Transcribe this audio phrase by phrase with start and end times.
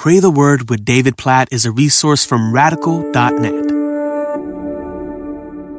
[0.00, 3.68] Pray the Word with David Platt is a resource from radical.net.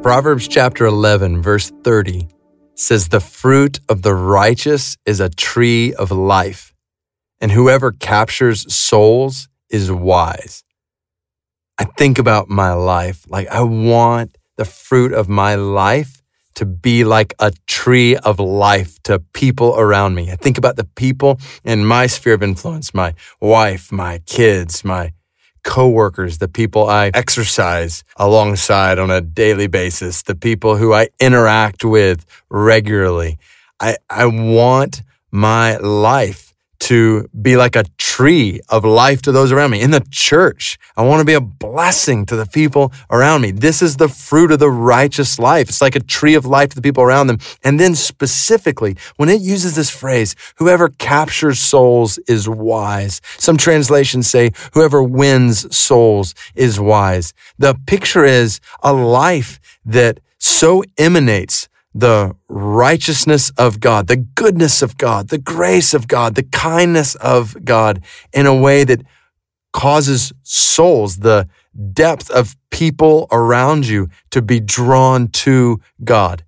[0.03, 2.27] Proverbs chapter 11, verse 30
[2.75, 6.71] says, The fruit of the righteous is a tree of life,
[7.39, 10.63] and whoever captures souls is wise.
[11.79, 16.20] I think about my life, like I want the fruit of my life
[16.55, 20.31] to be like a tree of life to people around me.
[20.31, 25.13] I think about the people in my sphere of influence, my wife, my kids, my
[25.63, 31.85] coworkers, the people I exercise alongside on a daily basis, the people who I interact
[31.85, 33.37] with regularly.
[33.79, 36.50] I, I want my life
[36.81, 39.81] to be like a tree of life to those around me.
[39.81, 43.51] In the church, I want to be a blessing to the people around me.
[43.51, 45.69] This is the fruit of the righteous life.
[45.69, 47.37] It's like a tree of life to the people around them.
[47.63, 53.21] And then specifically, when it uses this phrase, whoever captures souls is wise.
[53.37, 57.33] Some translations say, whoever wins souls is wise.
[57.59, 64.97] The picture is a life that so emanates the righteousness of God, the goodness of
[64.97, 68.01] God, the grace of God, the kindness of God
[68.33, 69.01] in a way that
[69.73, 71.47] causes souls, the
[71.93, 76.43] depth of people around you to be drawn to God.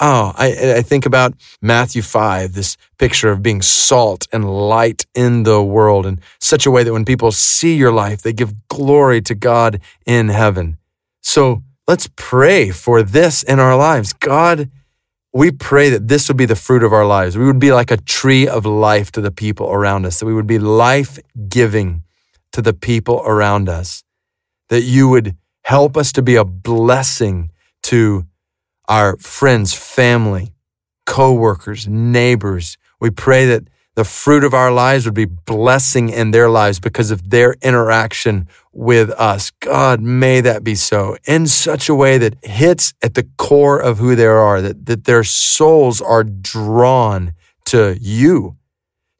[0.00, 5.42] Oh, I, I, think about Matthew 5, this picture of being salt and light in
[5.42, 9.20] the world in such a way that when people see your life, they give glory
[9.22, 10.78] to God in heaven.
[11.20, 14.12] So let's pray for this in our lives.
[14.12, 14.70] God,
[15.32, 17.36] we pray that this would be the fruit of our lives.
[17.36, 20.34] We would be like a tree of life to the people around us, that we
[20.34, 22.02] would be life giving
[22.52, 24.04] to the people around us,
[24.68, 27.50] that you would help us to be a blessing
[27.84, 28.26] to
[28.88, 30.52] our friends, family,
[31.06, 32.76] coworkers, neighbors.
[33.00, 33.64] We pray that
[33.98, 38.46] the fruit of our lives would be blessing in their lives because of their interaction
[38.72, 39.50] with us.
[39.50, 43.98] God, may that be so in such a way that hits at the core of
[43.98, 48.56] who they are, that, that their souls are drawn to you.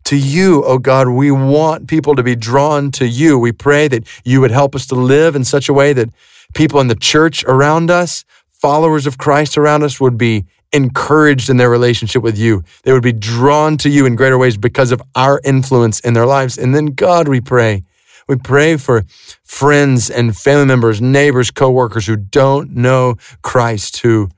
[0.05, 3.37] To you, oh God, we want people to be drawn to you.
[3.37, 6.11] We pray that you would help us to live in such a way that
[6.55, 11.57] people in the church around us, followers of Christ around us would be encouraged in
[11.57, 12.63] their relationship with you.
[12.83, 16.27] They would be drawn to you in greater ways because of our influence in their
[16.27, 16.59] lives.
[16.59, 17.83] And then, God, we pray.
[18.29, 19.05] We pray for
[19.43, 24.29] friends and family members, neighbors, coworkers who don't know Christ, who,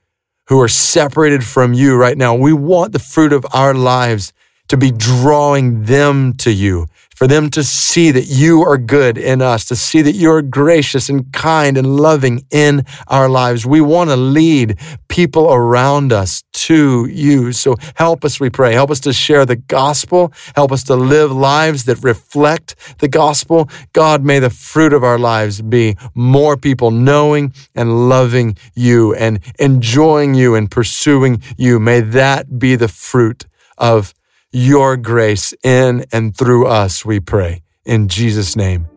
[0.47, 2.35] who are separated from you right now.
[2.35, 4.33] We want the fruit of our lives
[4.69, 6.87] to be drawing them to you
[7.21, 11.11] for them to see that you are good in us, to see that you're gracious
[11.11, 13.67] and kind and loving in our lives.
[13.67, 17.53] We want to lead people around us to you.
[17.53, 18.73] So help us, we pray.
[18.73, 20.33] Help us to share the gospel.
[20.57, 23.69] Help us to live lives that reflect the gospel.
[23.93, 29.41] God, may the fruit of our lives be more people knowing and loving you and
[29.59, 31.79] enjoying you and pursuing you.
[31.79, 33.45] May that be the fruit
[33.77, 34.15] of
[34.53, 37.63] your grace in and through us, we pray.
[37.85, 38.89] In Jesus' name,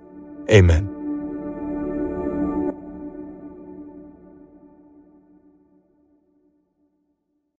[0.49, 0.92] amen.